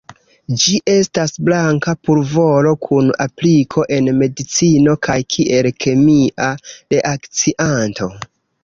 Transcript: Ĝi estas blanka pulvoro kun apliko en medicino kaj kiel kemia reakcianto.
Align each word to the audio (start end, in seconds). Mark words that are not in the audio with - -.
Ĝi 0.61 0.77
estas 0.93 1.35
blanka 1.49 1.93
pulvoro 2.07 2.73
kun 2.87 3.13
apliko 3.27 3.85
en 3.99 4.11
medicino 4.23 4.97
kaj 5.09 5.21
kiel 5.37 5.71
kemia 5.87 6.51
reakcianto. 6.73 8.15